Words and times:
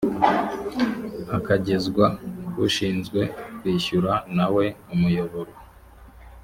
akagezwa 1.37 2.05
k’ushinzwe 2.51 3.21
kwishyura 3.57 4.13
na 4.35 4.45
we 4.55 4.65
umuyoboro 4.93 5.51